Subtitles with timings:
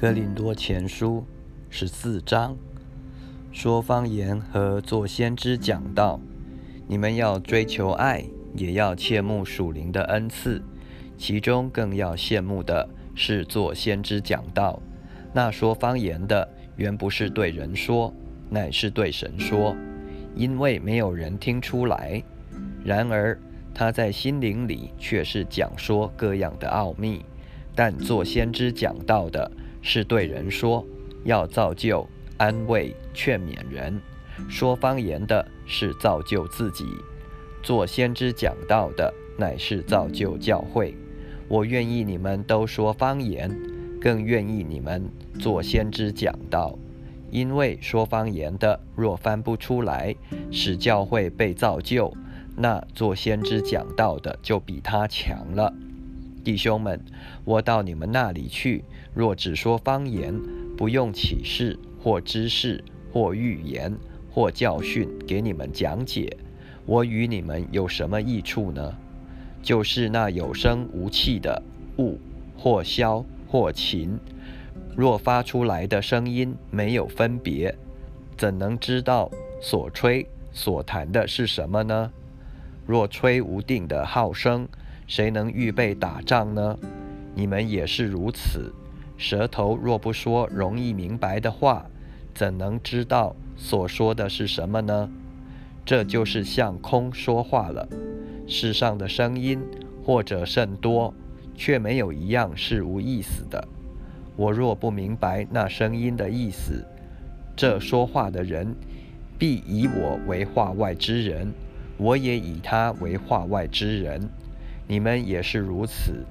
[0.00, 1.26] 哥林多前书
[1.68, 2.56] 十四章
[3.52, 6.18] 说方言和做先知讲道，
[6.88, 8.24] 你们要追求爱，
[8.54, 10.62] 也要切慕属灵的恩赐，
[11.18, 14.80] 其中更要羡慕的是做先知讲道。
[15.34, 18.10] 那说方言的，原不是对人说，
[18.48, 19.76] 乃是对神说，
[20.34, 22.22] 因为没有人听出来。
[22.82, 23.38] 然而
[23.74, 27.22] 他在心灵里却是讲说各样的奥秘。
[27.74, 29.50] 但做先知讲道的。
[29.82, 30.86] 是对人说，
[31.24, 33.94] 要造就、安慰、劝勉人；
[34.48, 36.84] 说方言的是造就自己；
[37.62, 40.94] 做先知讲道的乃是造就教会。
[41.48, 43.50] 我愿意你们都说方言，
[44.00, 46.78] 更愿意你们做先知讲道，
[47.30, 50.14] 因为说方言的若翻不出来，
[50.52, 52.12] 使教会被造就，
[52.56, 55.72] 那做先知讲道的就比他强了。
[56.42, 57.00] 弟兄们，
[57.44, 58.84] 我到你们那里去，
[59.14, 60.34] 若只说方言，
[60.76, 63.96] 不用启示或知识或预言
[64.30, 66.36] 或教训给你们讲解，
[66.86, 68.96] 我与你们有什么益处呢？
[69.62, 71.62] 就是那有声无气的
[71.98, 72.18] 物，
[72.56, 74.18] 或箫或琴，
[74.96, 77.76] 若发出来的声音没有分别，
[78.38, 82.10] 怎能知道所吹所弹的是什么呢？
[82.86, 84.66] 若吹无定的号声，
[85.10, 86.78] 谁能预备打仗呢？
[87.34, 88.72] 你们也是如此。
[89.18, 91.84] 舌头若不说容易明白的话，
[92.32, 95.10] 怎能知道所说的是什么呢？
[95.84, 97.88] 这就是向空说话了。
[98.46, 99.60] 世上的声音
[100.04, 101.12] 或者甚多，
[101.56, 103.66] 却没有一样是无意思的。
[104.36, 106.84] 我若不明白那声音的意思，
[107.56, 108.72] 这说话的人
[109.36, 111.52] 必以我为话外之人，
[111.96, 114.28] 我也以他为话外之人。
[114.90, 116.26] 你们也是如此，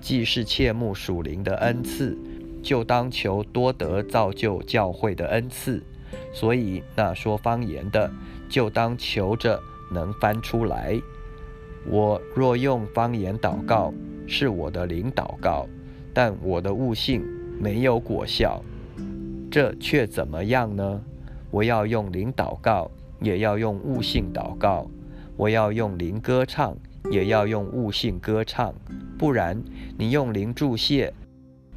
[0.00, 2.18] 既是切慕属灵的恩赐，
[2.60, 5.80] 就当求多得造就教会的恩赐。
[6.32, 8.10] 所以那说方言的，
[8.48, 9.60] 就当求着
[9.92, 11.00] 能翻出来。
[11.86, 13.94] 我若用方言祷告，
[14.26, 15.68] 是我的灵祷告，
[16.12, 17.24] 但我的悟性
[17.60, 18.60] 没有果效，
[19.52, 21.00] 这却怎么样呢？
[21.52, 24.90] 我要用灵祷告，也要用悟性祷告。
[25.36, 26.76] 我要用灵歌唱。
[27.10, 28.74] 也要用悟性歌唱，
[29.16, 29.62] 不然
[29.96, 31.12] 你用灵注谢，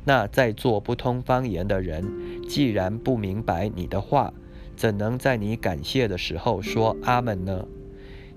[0.04, 2.06] 那在做不通方言的人，
[2.48, 4.34] 既然不明白你的话，
[4.76, 7.66] 怎能在你感谢的时候说阿门呢？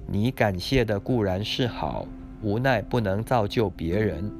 [0.06, 2.06] 你感谢的固然是好，
[2.42, 4.30] 无奈不能造就别人。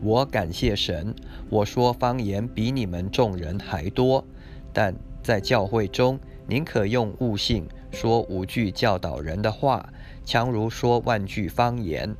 [0.00, 1.12] 我感谢神，
[1.50, 4.24] 我说方言比你们众人还多，
[4.72, 9.92] 但在教会中，宁可用悟性说五句教导人的话。
[10.28, 12.14] 强如说万句方言，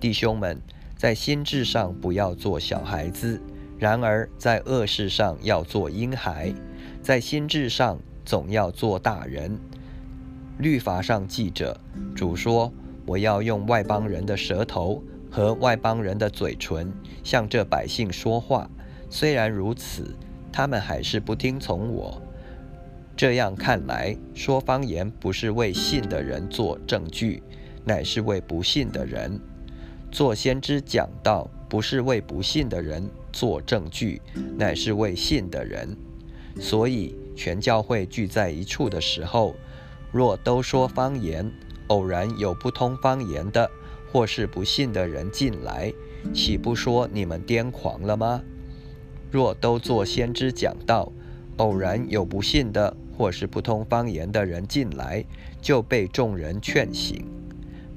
[0.00, 0.58] 弟兄们，
[0.96, 3.38] 在心智上不要做小孩子；
[3.78, 6.54] 然而在恶事上要做婴孩，
[7.02, 9.58] 在心智上总要做大人。
[10.56, 11.78] 律法上记着，
[12.16, 12.72] 主说
[13.04, 16.90] ：“我要用外邦人的舌头和外邦人的嘴唇
[17.22, 18.70] 向这百姓说话。”
[19.10, 20.16] 虽然如此，
[20.50, 22.22] 他们还是不听从我。
[23.20, 27.42] 这样看来，说方言不是为信的人做证据，
[27.84, 29.38] 乃是为不信的人
[30.10, 34.22] 做先知讲道；不是为不信的人做证据，
[34.56, 35.94] 乃是为信的人。
[36.58, 39.54] 所以，全教会聚在一处的时候，
[40.10, 41.52] 若都说方言，
[41.88, 43.70] 偶然有不通方言的，
[44.10, 45.92] 或是不信的人进来，
[46.32, 48.42] 岂不说你们癫狂了吗？
[49.30, 51.12] 若都做先知讲道，
[51.58, 55.22] 偶然有不信的，或是不通方言的人进来，
[55.60, 57.22] 就被众人劝醒，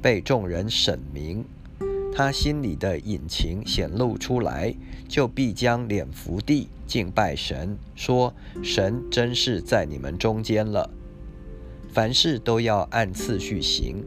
[0.01, 1.45] 被众人审明，
[2.13, 4.75] 他心里的隐情显露出来，
[5.07, 10.89] 就必将脸伏地敬拜神，说：“神真是在你们中间了。”
[11.87, 14.03] 凡事都要按次序行，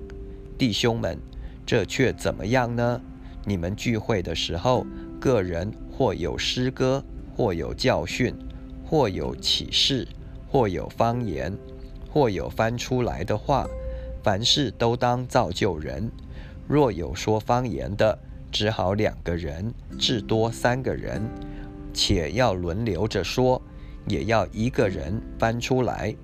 [0.58, 1.18] 弟兄们，
[1.64, 3.00] 这却怎么样呢？
[3.46, 4.86] 你们聚会的时候，
[5.18, 7.02] 个人或有诗歌，
[7.34, 8.34] 或有教训，
[8.84, 10.06] 或有启示。
[10.56, 11.52] 或有方言，
[12.10, 13.68] 或有翻出来的话，
[14.22, 16.10] 凡事都当造就人。
[16.66, 18.18] 若有说方言的，
[18.50, 21.20] 只好两个人，至多三个人，
[21.92, 23.60] 且要轮流着说，
[24.08, 26.16] 也要一个人翻出来。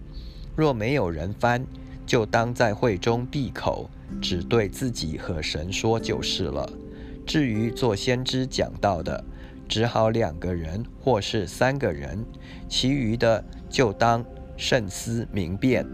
[0.56, 1.66] 若没有人翻，
[2.06, 3.90] 就当在会中闭口，
[4.22, 6.66] 只对自己和神说就是了。
[7.26, 9.22] 至于做先知讲道的，
[9.72, 12.22] 只好两个人或是三个人，
[12.68, 14.22] 其余的就当
[14.54, 15.86] 慎思明辨。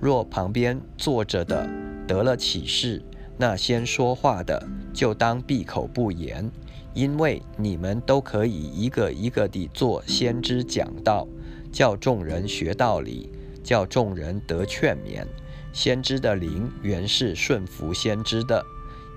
[0.00, 1.64] 若旁边坐着的
[2.08, 3.00] 得了启示，
[3.38, 6.50] 那先说话的就当闭口不言，
[6.92, 11.24] 因为你们都可以一个一个地做先知讲道，
[11.70, 13.30] 叫众人学道理，
[13.62, 15.24] 叫众人得劝勉。
[15.72, 18.60] 先知的灵原是顺服先知的，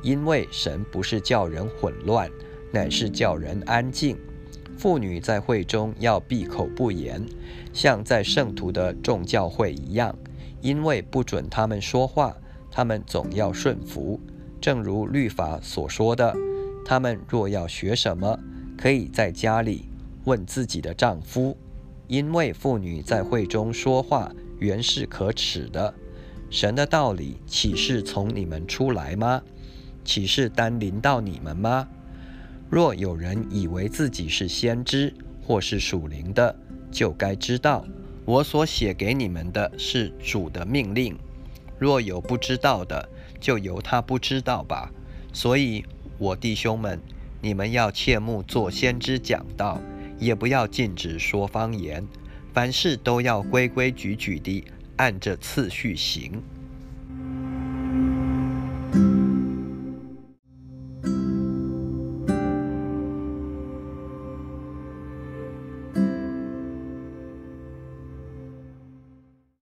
[0.03, 2.29] 因为神不是叫人混乱，
[2.73, 4.17] 乃是叫人安静。
[4.75, 7.23] 妇女在会中要闭口不言，
[7.71, 10.13] 像在圣徒的众教会一样，
[10.61, 12.35] 因为不准他们说话，
[12.71, 14.19] 他们总要顺服。
[14.59, 16.35] 正如律法所说的，
[16.83, 18.39] 他们若要学什么，
[18.75, 19.87] 可以在家里
[20.25, 21.55] 问自己的丈夫，
[22.07, 25.93] 因为妇女在会中说话原是可耻的。
[26.49, 29.43] 神的道理岂是从你们出来吗？
[30.03, 31.87] 岂是单临到你们吗？
[32.73, 36.55] 若有人以为自己是先知或是属灵的，
[36.91, 37.85] 就该知道，
[38.25, 41.15] 我所写给你们的是主的命令。
[41.77, 43.07] 若有不知道的，
[43.39, 44.91] 就由他不知道吧。
[45.31, 45.85] 所以，
[46.17, 46.99] 我弟兄们，
[47.43, 49.79] 你们要切莫做先知讲道，
[50.17, 52.03] 也不要禁止说方言，
[52.55, 54.63] 凡事都要规规矩矩地。
[54.97, 56.41] 按着次序行。